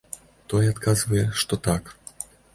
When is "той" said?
0.53-0.65